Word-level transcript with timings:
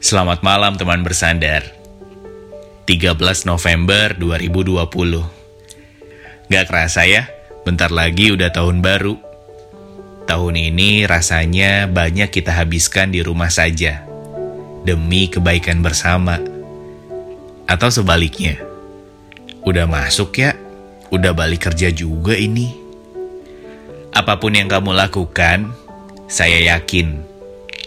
Selamat 0.00 0.40
malam 0.40 0.80
teman 0.80 1.04
bersandar. 1.04 1.60
13 2.88 3.20
November 3.44 4.16
2020 4.16 4.88
Gak 6.48 6.64
kerasa 6.72 7.04
ya, 7.04 7.28
bentar 7.68 7.92
lagi 7.92 8.32
udah 8.32 8.48
tahun 8.48 8.80
baru. 8.80 9.20
Tahun 10.24 10.54
ini 10.56 11.04
rasanya 11.04 11.84
banyak 11.84 12.32
kita 12.32 12.48
habiskan 12.48 13.12
di 13.12 13.20
rumah 13.20 13.52
saja. 13.52 14.00
Demi 14.88 15.28
kebaikan 15.28 15.84
bersama. 15.84 16.40
Atau 17.68 17.92
sebaliknya. 17.92 18.56
Udah 19.68 19.84
masuk 19.84 20.32
ya, 20.40 20.56
udah 21.12 21.36
balik 21.36 21.68
kerja 21.68 21.92
juga 21.92 22.40
ini. 22.40 22.72
Apa 24.16 24.40
pun 24.40 24.56
yang 24.56 24.72
kamu 24.72 24.96
lakukan, 24.96 25.76
saya 26.24 26.56
yakin 26.72 27.20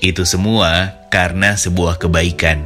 itu 0.05 0.21
semua 0.29 1.02
karena 1.13 1.53
sebuah 1.53 2.01
kebaikan. 2.01 2.65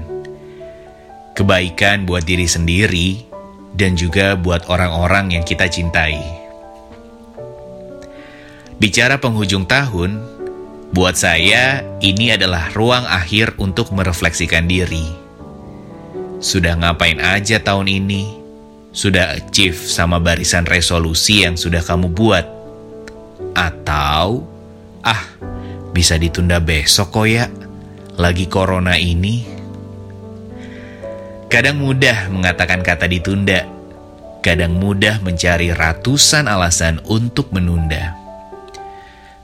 Kebaikan 1.35 2.07
buat 2.07 2.23
diri 2.23 2.47
sendiri 2.47 3.27
dan 3.75 3.99
juga 3.99 4.39
buat 4.39 4.71
orang-orang 4.71 5.35
yang 5.35 5.43
kita 5.43 5.67
cintai. 5.67 6.15
Bicara 8.79 9.19
penghujung 9.19 9.67
tahun, 9.67 10.23
buat 10.95 11.19
saya 11.19 11.83
ini 11.99 12.31
adalah 12.31 12.71
ruang 12.71 13.03
akhir 13.03 13.59
untuk 13.59 13.91
merefleksikan 13.91 14.63
diri. 14.63 15.11
Sudah 16.39 16.79
ngapain 16.79 17.19
aja 17.19 17.59
tahun 17.59 17.91
ini? 17.91 18.39
Sudah 18.95 19.35
achieve 19.35 19.75
sama 19.75 20.23
barisan 20.23 20.63
resolusi 20.63 21.43
yang 21.43 21.59
sudah 21.59 21.83
kamu 21.83 22.15
buat? 22.15 22.47
Atau, 23.53 24.47
ah, 25.03 25.21
bisa 25.91 26.15
ditunda 26.15 26.61
besok 26.61 27.13
kok 27.13 27.27
ya, 27.29 27.49
lagi 28.17 28.49
corona 28.49 28.97
ini. 28.97 29.45
Kadang 31.47 31.79
mudah 31.79 32.27
mengatakan 32.27 32.83
kata 32.83 33.07
ditunda, 33.07 33.63
kadang 34.43 34.75
mudah 34.75 35.23
mencari 35.23 35.71
ratusan 35.71 36.49
alasan 36.49 36.99
untuk 37.07 37.53
menunda. 37.55 38.17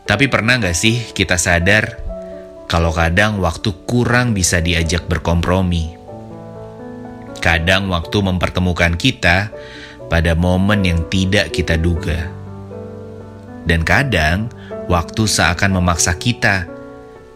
Tapi 0.04 0.28
pernah 0.28 0.60
gak 0.60 0.76
sih 0.76 1.16
kita 1.16 1.40
sadar 1.40 2.02
kalau 2.68 2.92
kadang 2.92 3.40
waktu 3.40 3.72
kurang 3.88 4.36
bisa 4.36 4.60
diajak 4.60 5.08
berkompromi? 5.08 5.96
Kadang 7.40 7.88
waktu 7.88 8.18
mempertemukan 8.20 9.00
kita 9.00 9.48
pada 10.12 10.36
momen 10.36 10.84
yang 10.84 11.08
tidak 11.08 11.56
kita 11.56 11.80
duga 11.80 12.44
dan 13.64 13.82
kadang 13.88 14.52
waktu 14.92 15.24
seakan 15.24 15.80
memaksa 15.80 16.16
kita 16.20 16.68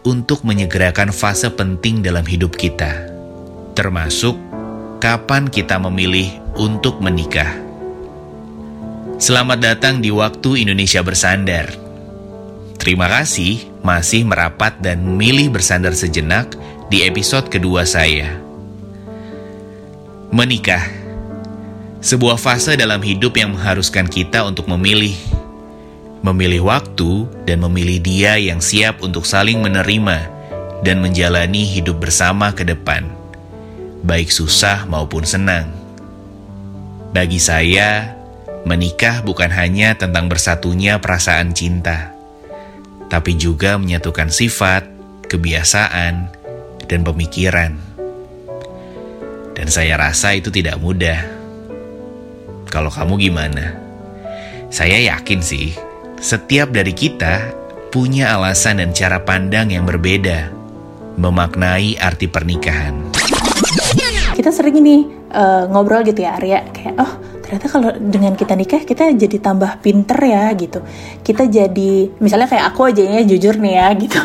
untuk 0.08 0.40
menyegerakan 0.40 1.12
fase 1.12 1.52
penting 1.52 2.00
dalam 2.00 2.24
hidup 2.24 2.56
kita, 2.56 3.12
termasuk 3.76 4.40
kapan 5.04 5.52
kita 5.52 5.76
memilih 5.76 6.32
untuk 6.56 7.04
menikah. 7.04 7.52
Selamat 9.20 9.60
datang 9.60 10.00
di 10.00 10.08
Waktu 10.08 10.64
Indonesia 10.64 11.04
Bersandar. 11.04 11.76
Terima 12.80 13.04
kasih 13.04 13.68
masih 13.84 14.24
merapat 14.24 14.80
dan 14.80 15.04
memilih 15.04 15.52
bersandar 15.52 15.92
sejenak 15.92 16.56
di 16.88 17.04
episode 17.04 17.52
kedua 17.52 17.84
saya. 17.84 18.32
Menikah, 20.32 20.88
sebuah 22.00 22.40
fase 22.40 22.80
dalam 22.80 23.04
hidup 23.04 23.36
yang 23.36 23.52
mengharuskan 23.52 24.08
kita 24.08 24.40
untuk 24.48 24.72
memilih 24.72 25.12
memilih 26.22 26.66
waktu, 26.66 27.30
dan 27.46 27.62
memilih 27.62 28.02
dia 28.02 28.32
yang 28.36 28.58
siap 28.58 29.00
untuk 29.02 29.22
saling 29.22 29.62
menerima 29.62 30.28
dan 30.82 31.02
menjalani 31.02 31.66
hidup 31.66 31.98
bersama 31.98 32.54
ke 32.54 32.62
depan, 32.66 33.06
baik 34.02 34.30
susah 34.30 34.86
maupun 34.86 35.26
senang. 35.26 35.70
Bagi 37.14 37.40
saya, 37.40 38.14
menikah 38.62 39.24
bukan 39.24 39.50
hanya 39.50 39.96
tentang 39.96 40.30
bersatunya 40.30 41.00
perasaan 41.00 41.54
cinta, 41.56 42.14
tapi 43.10 43.34
juga 43.34 43.80
menyatukan 43.80 44.28
sifat, 44.30 44.86
kebiasaan, 45.26 46.14
dan 46.86 47.00
pemikiran. 47.02 47.74
Dan 49.58 49.66
saya 49.66 49.98
rasa 49.98 50.38
itu 50.38 50.54
tidak 50.54 50.78
mudah. 50.78 51.18
Kalau 52.70 52.92
kamu 52.92 53.18
gimana? 53.18 53.74
Saya 54.68 55.00
yakin 55.00 55.40
sih 55.40 55.87
setiap 56.18 56.74
dari 56.74 56.90
kita 56.90 57.54
punya 57.94 58.34
alasan 58.34 58.82
dan 58.82 58.90
cara 58.90 59.22
pandang 59.22 59.70
yang 59.70 59.86
berbeda 59.86 60.50
memaknai 61.18 61.98
arti 61.98 62.26
pernikahan. 62.26 63.10
Kita 64.34 64.54
sering 64.54 64.78
ini 64.78 65.02
uh, 65.34 65.66
ngobrol 65.66 66.06
gitu 66.06 66.22
ya 66.22 66.38
Arya 66.38 66.62
kayak 66.70 66.94
oh 66.94 67.12
ternyata 67.42 67.66
kalau 67.72 67.90
dengan 67.96 68.36
kita 68.36 68.52
nikah 68.54 68.84
kita 68.84 69.08
jadi 69.16 69.40
tambah 69.40 69.82
pinter 69.82 70.14
ya 70.20 70.52
gitu. 70.54 70.84
Kita 71.24 71.48
jadi 71.48 72.12
misalnya 72.22 72.46
kayak 72.46 72.70
aku 72.70 72.92
aja 72.92 73.02
ya 73.02 73.24
jujur 73.26 73.58
nih 73.58 73.74
ya 73.74 73.86
gitu. 74.02 74.22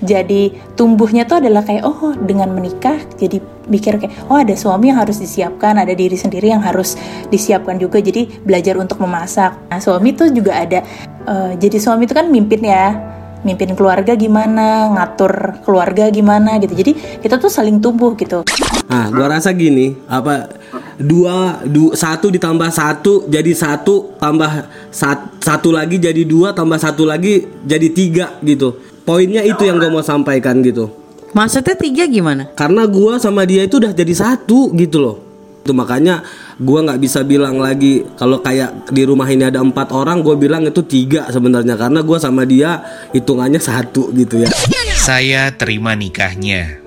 Jadi 0.00 0.42
tumbuhnya 0.78 1.28
tuh 1.28 1.44
adalah 1.44 1.60
kayak 1.66 1.82
oh 1.84 2.16
dengan 2.16 2.52
menikah 2.56 2.96
jadi 3.20 3.42
mikir 3.68 4.00
kayak 4.00 4.32
oh 4.32 4.38
ada 4.40 4.56
suami 4.56 4.94
yang 4.94 5.02
harus 5.02 5.20
disiapkan 5.20 5.76
ada 5.76 5.92
diri 5.92 6.16
sendiri 6.16 6.50
yang 6.50 6.62
harus 6.64 6.96
disiapkan 7.28 7.76
juga 7.76 8.00
jadi 8.00 8.24
belajar 8.46 8.80
untuk 8.80 9.02
memasak. 9.02 9.56
Nah 9.68 9.82
suami 9.82 10.16
tuh 10.16 10.32
juga 10.32 10.56
ada 10.56 10.80
uh, 11.26 11.52
jadi 11.56 11.76
suami 11.80 12.06
itu 12.08 12.14
kan 12.16 12.28
mimpin 12.28 12.62
ya. 12.64 12.96
Mimpin 13.40 13.72
keluarga 13.72 14.12
gimana, 14.20 14.92
ngatur 14.92 15.64
keluarga 15.64 16.12
gimana 16.12 16.60
gitu. 16.60 16.76
Jadi 16.76 16.92
kita 17.24 17.40
tuh 17.40 17.48
saling 17.48 17.80
tumbuh 17.80 18.12
gitu. 18.12 18.44
Nah, 18.84 19.08
gua 19.08 19.32
rasa 19.32 19.56
gini, 19.56 19.96
apa 20.04 20.52
dua, 21.00 21.64
du, 21.64 21.96
satu 21.96 22.28
ditambah 22.28 22.68
satu 22.68 23.24
jadi 23.32 23.48
satu 23.56 24.20
tambah 24.20 24.68
sat, 24.92 25.40
satu 25.40 25.72
lagi 25.72 25.96
jadi 25.96 26.20
dua 26.28 26.52
tambah 26.52 26.76
satu 26.76 27.08
lagi 27.08 27.48
jadi 27.64 27.88
tiga 27.88 28.26
gitu. 28.44 28.76
Poinnya 29.08 29.40
itu 29.40 29.64
yang 29.64 29.80
gue 29.80 29.88
mau 29.88 30.04
sampaikan 30.04 30.60
gitu. 30.60 30.92
Maksudnya 31.32 31.80
tiga 31.80 32.04
gimana? 32.04 32.52
Karena 32.52 32.84
gue 32.84 33.16
sama 33.16 33.48
dia 33.48 33.64
itu 33.64 33.80
udah 33.80 33.96
jadi 33.96 34.12
satu 34.12 34.68
gitu 34.76 35.00
loh 35.00 35.29
itu 35.70 35.78
makanya 35.78 36.26
gue 36.58 36.80
nggak 36.82 36.98
bisa 36.98 37.22
bilang 37.22 37.62
lagi 37.62 38.02
kalau 38.18 38.42
kayak 38.42 38.90
di 38.90 39.06
rumah 39.06 39.30
ini 39.30 39.46
ada 39.46 39.62
empat 39.62 39.94
orang 39.94 40.18
gue 40.18 40.34
bilang 40.34 40.66
itu 40.66 40.82
tiga 40.82 41.30
sebenarnya. 41.30 41.78
Karena 41.78 42.02
gue 42.02 42.18
sama 42.18 42.42
dia 42.42 42.82
hitungannya 43.14 43.62
satu 43.62 44.10
gitu 44.18 44.42
ya. 44.42 44.50
Saya 44.98 45.54
terima 45.54 45.94
nikahnya. 45.94 46.82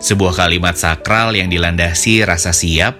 Sebuah 0.00 0.32
kalimat 0.40 0.72
sakral 0.80 1.36
yang 1.36 1.52
dilandasi 1.52 2.24
rasa 2.24 2.56
siap 2.56 2.96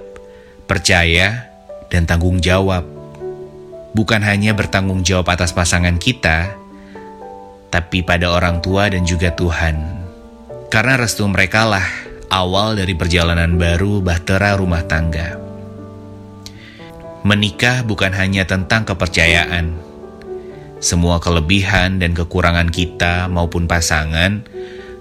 percaya, 0.69 1.49
dan 1.89 2.05
tanggung 2.05 2.39
jawab. 2.45 2.85
Bukan 3.97 4.21
hanya 4.21 4.53
bertanggung 4.53 5.01
jawab 5.01 5.33
atas 5.33 5.57
pasangan 5.57 5.97
kita, 5.97 6.53
tapi 7.73 8.05
pada 8.05 8.29
orang 8.29 8.61
tua 8.61 8.93
dan 8.93 9.09
juga 9.09 9.33
Tuhan. 9.33 10.05
Karena 10.69 11.01
restu 11.01 11.25
mereka 11.25 11.65
lah 11.65 12.08
awal 12.29 12.77
dari 12.77 12.93
perjalanan 12.93 13.57
baru 13.57 14.05
bahtera 14.05 14.57
rumah 14.61 14.85
tangga. 14.85 15.41
Menikah 17.25 17.85
bukan 17.85 18.13
hanya 18.15 18.45
tentang 18.45 18.85
kepercayaan. 18.85 19.75
Semua 20.79 21.19
kelebihan 21.19 21.99
dan 21.99 22.15
kekurangan 22.15 22.71
kita 22.71 23.27
maupun 23.27 23.67
pasangan 23.67 24.47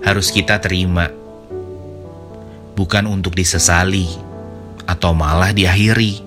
harus 0.01 0.33
kita 0.33 0.57
terima. 0.57 1.13
Bukan 2.73 3.05
untuk 3.05 3.37
disesali, 3.37 4.09
atau 4.87 5.11
malah 5.11 5.51
diakhiri, 5.51 6.23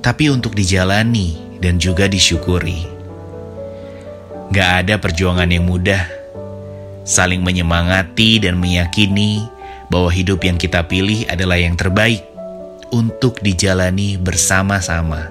tapi 0.00 0.32
untuk 0.32 0.56
dijalani 0.56 1.60
dan 1.60 1.76
juga 1.76 2.08
disyukuri. 2.08 2.88
Gak 4.50 4.70
ada 4.82 4.98
perjuangan 4.98 5.46
yang 5.46 5.68
mudah, 5.68 6.02
saling 7.06 7.44
menyemangati 7.44 8.42
dan 8.42 8.58
meyakini 8.58 9.59
bahwa 9.90 10.08
hidup 10.08 10.46
yang 10.46 10.56
kita 10.56 10.86
pilih 10.86 11.26
adalah 11.26 11.58
yang 11.58 11.74
terbaik 11.74 12.24
untuk 12.94 13.42
dijalani 13.42 14.16
bersama-sama, 14.16 15.28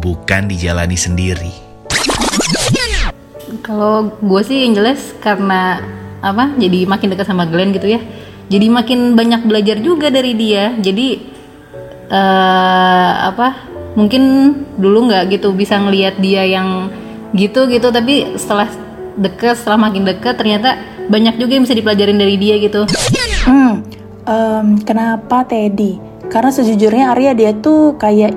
bukan 0.00 0.48
dijalani 0.48 0.96
sendiri. 0.96 1.52
Kalau 3.62 4.10
gue 4.18 4.42
sih 4.42 4.66
yang 4.66 4.74
jelas 4.74 5.14
karena 5.22 5.80
apa? 6.24 6.56
Jadi 6.56 6.88
makin 6.88 7.12
dekat 7.12 7.28
sama 7.28 7.44
Glenn 7.46 7.70
gitu 7.76 7.86
ya 7.86 8.00
jadi 8.48 8.66
makin 8.68 9.16
banyak 9.16 9.42
belajar 9.48 9.76
juga 9.80 10.12
dari 10.12 10.36
dia 10.36 10.76
jadi 10.76 11.08
uh, 12.12 13.12
apa 13.32 13.70
mungkin 13.94 14.22
dulu 14.76 15.08
nggak 15.08 15.38
gitu 15.38 15.54
bisa 15.54 15.78
ngelihat 15.80 16.18
dia 16.20 16.44
yang 16.44 16.90
gitu 17.32 17.66
gitu 17.70 17.88
tapi 17.88 18.36
setelah 18.36 18.68
deket 19.14 19.58
setelah 19.58 19.88
makin 19.88 20.02
deket 20.04 20.34
ternyata 20.34 20.76
banyak 21.06 21.36
juga 21.36 21.52
yang 21.56 21.64
bisa 21.68 21.76
dipelajarin 21.76 22.18
dari 22.18 22.36
dia 22.40 22.56
gitu 22.58 22.84
hmm 23.44 23.72
um, 24.26 24.66
kenapa 24.82 25.44
Teddy? 25.44 26.00
Karena 26.32 26.50
sejujurnya 26.50 27.12
Arya 27.12 27.32
dia 27.36 27.52
tuh 27.52 27.94
kayak 28.00 28.32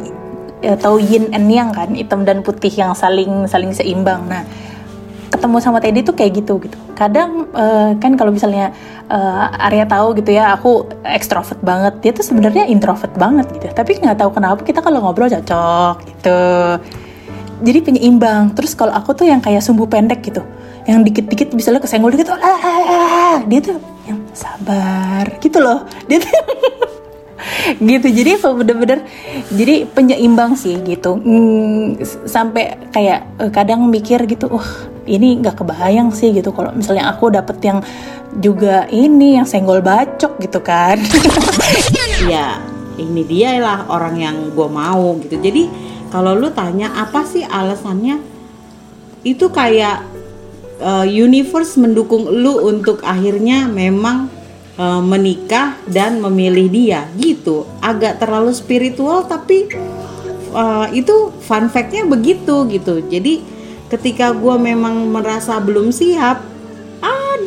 ya, 0.61 0.75
tahu 0.75 0.99
yin 0.99 1.31
and 1.31 1.47
yang 1.47 1.71
kan 1.71 1.95
hitam 1.95 2.27
dan 2.27 2.43
putih 2.43 2.71
yang 2.71 2.91
saling 2.93 3.47
saling 3.47 3.71
seimbang. 3.71 4.27
Nah 4.27 4.43
ketemu 5.27 5.57
sama 5.59 5.77
Teddy 5.83 6.01
tuh 6.03 6.15
kayak 6.15 6.43
gitu 6.43 6.59
gitu. 6.63 6.77
Kadang 6.95 7.51
eh, 7.51 7.91
kan 7.99 8.15
kalau 8.15 8.31
misalnya 8.31 8.71
eh, 9.07 9.65
Arya 9.67 9.85
tahu 9.87 10.17
gitu 10.19 10.35
ya 10.35 10.55
aku 10.55 10.87
ekstrovert 11.03 11.59
banget. 11.63 11.99
Dia 12.03 12.11
tuh 12.15 12.25
sebenarnya 12.25 12.67
introvert 12.67 13.11
banget 13.15 13.47
gitu. 13.55 13.71
Tapi 13.71 13.99
nggak 13.99 14.17
tahu 14.19 14.31
kenapa 14.35 14.61
kita 14.63 14.79
kalau 14.83 15.03
ngobrol 15.03 15.31
cocok 15.31 15.95
gitu. 16.07 16.41
Jadi 17.57 17.79
penyeimbang. 17.81 18.53
Terus 18.53 18.77
kalau 18.77 18.93
aku 18.93 19.17
tuh 19.17 19.25
yang 19.25 19.41
kayak 19.41 19.63
sumbu 19.63 19.89
pendek 19.89 20.21
gitu. 20.23 20.43
Yang 20.87 21.11
dikit-dikit 21.11 21.47
bisa 21.51 21.75
lo 21.75 21.83
kesenggol 21.83 22.15
dikit 22.15 22.31
oh, 22.31 22.39
ah, 22.39 22.59
ah, 22.63 22.79
ah. 22.87 23.37
dia 23.43 23.59
tuh 23.59 23.75
yang 24.07 24.16
sabar 24.37 25.25
gitu 25.41 25.57
loh. 25.57 25.83
Dia 26.07 26.21
tuh 26.21 26.31
gitu 27.77 28.07
jadi 28.09 28.31
bener-bener 28.41 28.99
jadi 29.53 29.85
penyeimbang 29.89 30.57
sih 30.57 30.77
gitu. 30.85 31.21
S- 32.01 32.21
sampai 32.29 32.77
kayak 32.93 33.19
eh, 33.41 33.51
kadang 33.53 33.89
mikir 33.89 34.25
gitu 34.25 34.49
wah 34.49 34.69
ini 35.05 35.41
nggak 35.41 35.57
kebayang 35.57 36.13
sih 36.13 36.33
gitu. 36.33 36.53
Kalau 36.53 36.73
misalnya 36.73 37.09
aku 37.09 37.33
dapet 37.33 37.57
yang 37.65 37.79
juga 38.37 38.85
ini 38.93 39.41
yang 39.41 39.47
senggol 39.49 39.81
bacok 39.81 40.37
gitu 40.41 40.61
kan. 40.61 41.01
Ya 42.27 42.57
ini 42.97 43.21
dia 43.23 43.61
lah 43.61 43.85
orang 43.93 44.17
yang 44.17 44.35
gue 44.51 44.67
mau 44.67 45.15
gitu. 45.21 45.37
Jadi 45.37 45.69
kalau 46.09 46.33
lu 46.33 46.49
tanya 46.49 46.89
apa 46.97 47.21
sih 47.23 47.45
alasannya 47.45 48.17
itu 49.21 49.45
kayak 49.53 50.01
uh, 50.81 51.05
universe 51.07 51.77
mendukung 51.79 52.27
lu 52.29 52.65
untuk 52.65 53.01
akhirnya 53.05 53.69
memang 53.69 54.29
uh, 54.77 55.01
menikah 55.01 55.77
dan 55.89 56.19
memilih 56.21 56.67
dia 56.69 57.05
gitu. 57.17 57.65
Agak 57.79 58.21
terlalu 58.21 58.53
spiritual 58.53 59.25
tapi 59.25 59.71
uh, 60.53 60.87
itu 60.93 61.33
fun 61.43 61.69
factnya 61.69 62.05
begitu 62.07 62.67
gitu. 62.69 63.01
Jadi 63.05 63.43
ketika 63.87 64.35
gue 64.35 64.55
memang 64.59 65.07
merasa 65.09 65.57
belum 65.63 65.95
siap 65.95 66.57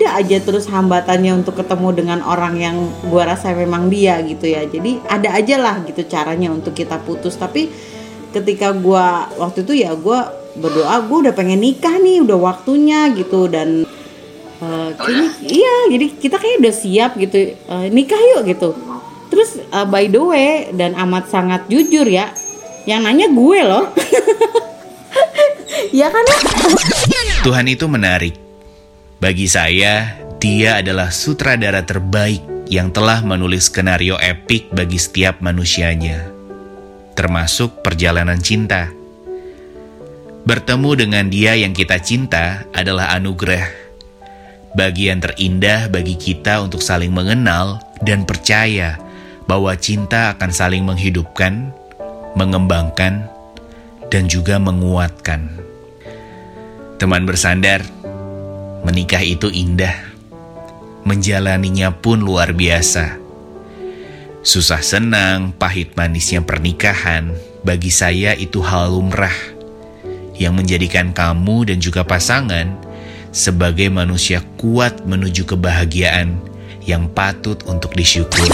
ada 0.01 0.17
aja 0.17 0.41
terus 0.41 0.65
hambatannya 0.65 1.45
untuk 1.45 1.61
ketemu 1.61 1.89
dengan 1.93 2.19
orang 2.25 2.57
yang 2.57 2.77
gua 3.13 3.37
rasa 3.37 3.53
memang 3.53 3.93
dia 3.93 4.17
gitu 4.25 4.49
ya. 4.49 4.65
Jadi 4.65 4.97
ada 5.05 5.37
aja 5.37 5.61
lah 5.61 5.77
gitu 5.85 6.09
caranya 6.09 6.49
untuk 6.49 6.73
kita 6.73 6.97
putus. 7.05 7.37
Tapi 7.37 7.69
ketika 8.33 8.73
gua 8.73 9.29
waktu 9.37 9.61
itu 9.61 9.85
ya 9.85 9.93
gua 9.93 10.33
berdoa 10.59 11.03
gua 11.07 11.19
udah 11.29 11.35
pengen 11.35 11.63
nikah 11.63 12.01
nih 12.01 12.25
udah 12.25 12.39
waktunya 12.39 13.13
gitu. 13.15 13.47
Dan 13.47 13.87
eh, 14.63 14.89
kayaknya 14.97 15.31
iya 15.47 15.75
jadi 15.93 16.07
kita 16.17 16.37
kayak 16.39 16.57
udah 16.65 16.75
siap 16.75 17.11
gitu 17.19 17.55
eh, 17.55 17.87
nikah 17.93 18.21
yuk 18.37 18.49
gitu. 18.51 18.75
Terus 19.31 19.63
eh, 19.63 19.87
by 19.87 20.11
the 20.11 20.23
way 20.23 20.51
dan 20.75 20.97
amat 20.97 21.31
sangat 21.31 21.67
jujur 21.71 22.07
ya 22.09 22.35
yang 22.89 23.05
nanya 23.05 23.29
gue 23.29 23.61
loh. 23.63 23.87
Ya 25.91 26.07
kan 26.13 26.23
ya 26.23 26.39
Tuhan 27.43 27.67
itu 27.67 27.89
menarik. 27.91 28.37
Bagi 29.17 29.49
saya, 29.49 30.17
dia 30.39 30.79
adalah 30.79 31.09
sutradara 31.11 31.83
terbaik 31.83 32.41
yang 32.71 32.95
telah 32.95 33.21
menulis 33.27 33.69
skenario 33.69 34.15
epik 34.17 34.71
bagi 34.71 34.97
setiap 34.97 35.43
manusianya, 35.43 36.31
termasuk 37.19 37.83
perjalanan 37.83 38.39
cinta. 38.39 39.00
Bertemu 40.51 40.99
dengan 40.99 41.31
dia 41.31 41.55
yang 41.55 41.71
kita 41.71 42.03
cinta 42.03 42.67
adalah 42.75 43.15
anugerah, 43.15 43.71
bagian 44.75 45.23
terindah 45.23 45.87
bagi 45.87 46.19
kita 46.19 46.59
untuk 46.59 46.83
saling 46.83 47.15
mengenal 47.15 47.79
dan 48.03 48.27
percaya 48.27 48.99
bahwa 49.47 49.71
cinta 49.79 50.35
akan 50.35 50.51
saling 50.51 50.83
menghidupkan, 50.83 51.71
mengembangkan, 52.35 53.31
dan 54.11 54.27
juga 54.27 54.59
menguatkan. 54.59 55.55
Teman 56.99 57.31
bersandar, 57.31 57.87
menikah 58.83 59.23
itu 59.23 59.55
indah. 59.55 60.03
Menjalaninya 61.07 61.95
pun 61.95 62.27
luar 62.27 62.59
biasa. 62.59 63.23
Susah 64.43 64.83
senang, 64.83 65.55
pahit 65.55 65.95
manisnya 65.95 66.43
pernikahan, 66.43 67.39
bagi 67.63 67.95
saya 67.95 68.35
itu 68.35 68.59
hal 68.67 68.91
lumrah 68.91 69.60
yang 70.41 70.57
menjadikan 70.57 71.13
kamu 71.13 71.69
dan 71.69 71.79
juga 71.79 72.01
pasangan 72.01 72.73
sebagai 73.31 73.93
manusia 73.93 74.41
kuat 74.57 75.05
menuju 75.05 75.45
kebahagiaan 75.45 76.41
yang 76.89 77.07
patut 77.13 77.61
untuk 77.69 77.93
disyukur. 77.93 78.49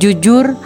jujur 0.00 0.56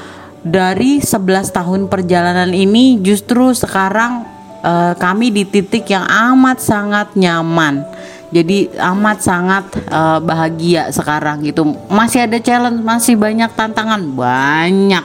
dari 0.46 1.02
11 1.02 1.50
tahun 1.52 1.80
perjalanan 1.90 2.54
ini 2.54 3.02
justru 3.02 3.52
sekarang 3.52 4.24
eh, 4.62 4.94
kami 4.96 5.34
di 5.34 5.44
titik 5.44 5.90
yang 5.90 6.06
amat 6.06 6.62
sangat 6.62 7.12
nyaman. 7.18 7.84
Jadi 8.28 8.68
amat 8.78 9.18
sangat 9.20 9.66
eh, 9.76 10.18
bahagia 10.22 10.94
sekarang 10.94 11.42
gitu. 11.44 11.66
Masih 11.90 12.24
ada 12.24 12.38
challenge, 12.38 12.80
masih 12.80 13.18
banyak 13.18 13.50
tantangan, 13.52 14.00
banyak. 14.14 15.04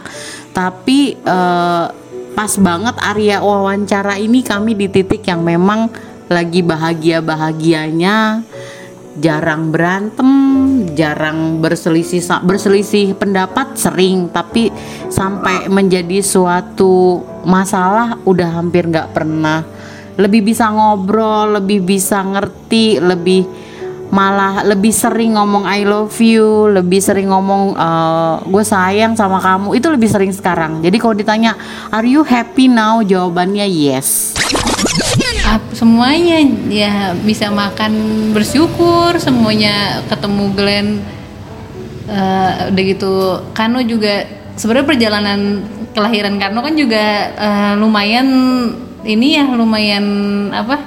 Tapi 0.53 1.17
eh, 1.17 1.85
pas 2.33 2.49
banget 2.57 2.97
Arya 2.97 3.39
wawancara 3.45 4.17
ini 4.17 4.41
kami 4.41 4.73
di 4.73 4.89
titik 4.89 5.21
yang 5.29 5.45
memang 5.45 5.89
lagi 6.27 6.65
bahagia-bahagianya 6.65 8.41
jarang 9.13 9.69
berantem, 9.69 10.29
jarang 10.97 11.61
berselisih 11.61 12.21
berselisih 12.41 13.13
pendapat 13.13 13.77
sering, 13.77 14.29
tapi 14.33 14.73
sampai 15.13 15.69
menjadi 15.69 16.25
suatu 16.25 17.21
masalah 17.45 18.17
udah 18.25 18.49
hampir 18.57 18.89
nggak 18.89 19.13
pernah. 19.13 19.61
Lebih 20.17 20.53
bisa 20.53 20.69
ngobrol, 20.69 21.61
lebih 21.61 21.85
bisa 21.85 22.21
ngerti, 22.21 23.01
lebih 23.01 23.45
malah 24.13 24.61
lebih 24.61 24.93
sering 24.93 25.33
ngomong 25.33 25.65
I 25.65 25.81
love 25.89 26.13
you, 26.21 26.69
lebih 26.69 27.01
sering 27.01 27.33
ngomong 27.33 27.73
gue 28.45 28.63
sayang 28.63 29.17
sama 29.17 29.41
kamu. 29.41 29.73
Itu 29.73 29.89
lebih 29.89 30.13
sering 30.13 30.29
sekarang. 30.29 30.85
Jadi 30.85 31.01
kalau 31.01 31.17
ditanya 31.17 31.57
are 31.89 32.05
you 32.05 32.21
happy 32.21 32.69
now? 32.69 33.01
Jawabannya 33.01 33.65
yes. 33.65 34.37
Semuanya 35.73 36.37
ya 36.69 37.17
bisa 37.17 37.49
makan 37.49 37.91
bersyukur 38.37 39.17
semuanya 39.17 40.05
ketemu 40.05 40.45
Glenn 40.53 40.89
Eh, 42.03 42.51
udah 42.67 42.83
gitu 42.83 43.13
Kano 43.55 43.79
juga 43.79 44.27
sebenarnya 44.59 44.87
perjalanan 44.91 45.39
kelahiran 45.95 46.35
Kano 46.35 46.59
kan 46.59 46.75
juga 46.75 47.31
eh, 47.31 47.73
lumayan 47.79 48.27
ini 49.07 49.39
ya 49.39 49.47
lumayan 49.47 50.03
apa 50.51 50.83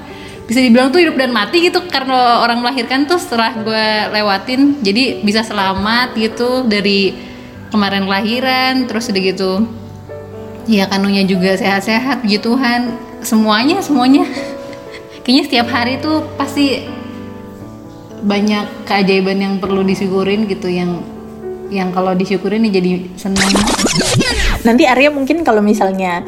bisa 0.47 0.63
dibilang 0.63 0.95
tuh 0.95 1.03
hidup 1.03 1.19
dan 1.19 1.35
mati 1.35 1.67
gitu. 1.67 1.83
Karena 1.91 2.43
orang 2.43 2.63
melahirkan 2.63 3.05
tuh 3.05 3.19
setelah 3.19 3.53
gue 3.59 3.87
lewatin 4.15 4.81
jadi 4.81 5.21
bisa 5.27 5.43
selamat 5.43 6.15
gitu 6.15 6.65
dari 6.65 7.15
kemarin 7.75 8.07
kelahiran 8.07 8.87
terus 8.87 9.11
udah 9.11 9.23
gitu. 9.23 9.53
Ya 10.67 10.87
kanunya 10.91 11.27
juga 11.27 11.55
sehat-sehat 11.59 12.23
puji 12.23 12.39
Tuhan. 12.43 12.95
Semuanya 13.23 13.83
semuanya. 13.83 14.27
Kayaknya 15.27 15.43
setiap 15.51 15.69
hari 15.75 15.99
tuh 15.99 16.23
pasti 16.39 16.87
banyak 18.27 18.87
keajaiban 18.87 19.39
yang 19.39 19.55
perlu 19.63 19.87
disyukurin 19.87 20.51
gitu 20.51 20.67
yang 20.67 21.03
yang 21.71 21.91
kalau 21.91 22.15
disyukurin 22.15 22.63
nih 22.67 22.73
jadi 22.79 22.91
seneng. 23.19 23.51
Nanti 24.67 24.87
Arya 24.87 25.11
mungkin 25.11 25.43
kalau 25.43 25.63
misalnya 25.63 26.23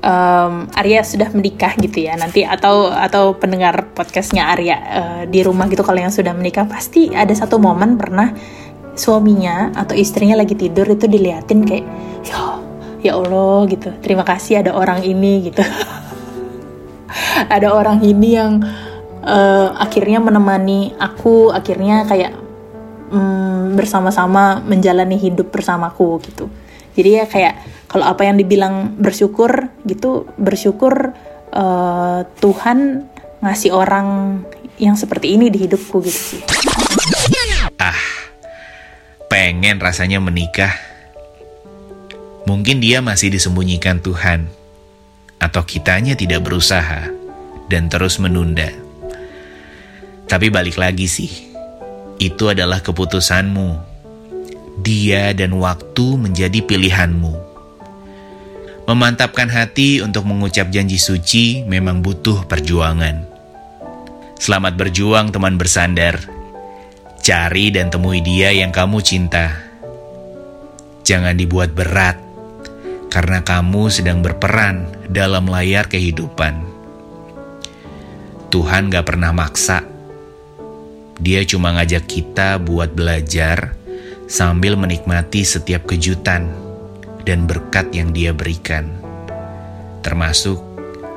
em, 0.00 0.66
Arya 0.72 1.04
sudah 1.04 1.28
menikah 1.32 1.76
gitu 1.76 2.08
ya 2.08 2.16
nanti 2.16 2.42
atau 2.44 2.88
atau 2.88 3.36
pendengar 3.36 3.92
podcastnya 3.92 4.48
Arya 4.48 4.76
eh, 4.76 5.22
di 5.28 5.40
rumah 5.44 5.68
gitu 5.68 5.84
kalau 5.84 6.00
yang 6.00 6.12
sudah 6.12 6.32
menikah 6.32 6.64
pasti 6.64 7.12
ada 7.12 7.32
satu 7.32 7.60
momen 7.60 8.00
pernah 8.00 8.32
suaminya 8.96 9.72
atau 9.76 9.94
istrinya 9.96 10.36
lagi 10.36 10.56
tidur 10.56 10.88
itu 10.88 11.06
diliatin 11.06 11.64
kayak 11.64 11.86
ya 12.26 12.40
ya 13.00 13.12
Allah 13.16 13.64
gitu. 13.68 13.88
Terima 14.04 14.24
kasih 14.28 14.60
ada 14.60 14.76
orang 14.76 15.00
ini 15.04 15.52
gitu. 15.52 15.64
Ada 17.40 17.74
orang 17.74 18.06
ini 18.06 18.38
yang 18.38 18.62
eh, 19.26 19.68
akhirnya 19.74 20.22
menemani 20.22 20.94
aku 20.94 21.50
akhirnya 21.50 22.06
kayak 22.06 22.38
mm, 23.10 23.74
bersama-sama 23.74 24.62
menjalani 24.62 25.18
hidup 25.18 25.50
bersamaku 25.50 26.22
gitu 26.22 26.46
jadi 26.96 27.22
ya 27.22 27.24
kayak 27.26 27.54
kalau 27.90 28.06
apa 28.06 28.26
yang 28.26 28.38
dibilang 28.38 28.94
bersyukur 28.98 29.70
gitu 29.86 30.30
bersyukur 30.38 31.14
eh, 31.52 32.20
Tuhan 32.40 32.78
ngasih 33.40 33.70
orang 33.72 34.40
yang 34.80 34.96
seperti 34.96 35.36
ini 35.36 35.52
di 35.52 35.58
hidupku 35.64 36.00
gitu 36.04 36.20
sih 36.36 36.42
Ah, 37.80 37.96
pengen 39.32 39.80
rasanya 39.80 40.20
menikah. 40.20 40.76
Mungkin 42.44 42.84
dia 42.84 43.00
masih 43.00 43.32
disembunyikan 43.32 44.04
Tuhan, 44.04 44.52
atau 45.40 45.64
kitanya 45.64 46.12
tidak 46.12 46.44
berusaha 46.44 47.08
dan 47.72 47.88
terus 47.88 48.20
menunda. 48.20 48.68
Tapi 50.28 50.52
balik 50.52 50.76
lagi 50.76 51.08
sih, 51.08 51.32
itu 52.20 52.44
adalah 52.52 52.84
keputusanmu. 52.84 53.89
Dia 54.80 55.36
dan 55.36 55.60
waktu 55.60 56.16
menjadi 56.16 56.64
pilihanmu. 56.64 57.36
Memantapkan 58.88 59.52
hati 59.52 60.00
untuk 60.00 60.24
mengucap 60.24 60.72
janji 60.72 60.96
suci 60.96 61.68
memang 61.68 62.00
butuh 62.00 62.48
perjuangan. 62.48 63.28
Selamat 64.40 64.80
berjuang 64.80 65.36
teman 65.36 65.60
bersandar. 65.60 66.24
Cari 67.20 67.68
dan 67.68 67.92
temui 67.92 68.24
dia 68.24 68.56
yang 68.56 68.72
kamu 68.72 69.04
cinta. 69.04 69.52
Jangan 71.04 71.36
dibuat 71.36 71.76
berat, 71.76 72.16
karena 73.12 73.44
kamu 73.44 73.92
sedang 73.92 74.24
berperan 74.24 74.88
dalam 75.12 75.44
layar 75.44 75.92
kehidupan. 75.92 76.56
Tuhan 78.48 78.88
gak 78.88 79.12
pernah 79.12 79.36
maksa. 79.36 79.84
Dia 81.20 81.44
cuma 81.44 81.76
ngajak 81.76 82.08
kita 82.08 82.56
buat 82.56 82.96
belajar 82.96 83.76
sambil 84.30 84.78
menikmati 84.78 85.42
setiap 85.42 85.90
kejutan 85.90 86.46
dan 87.26 87.50
berkat 87.50 87.90
yang 87.90 88.14
dia 88.14 88.30
berikan, 88.30 88.94
termasuk 90.06 90.62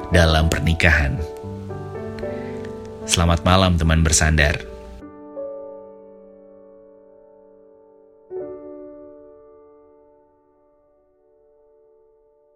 dalam 0.09 0.49
pernikahan. 0.49 1.21
Selamat 3.05 3.45
malam 3.45 3.77
teman 3.77 4.01
bersandar. 4.01 4.72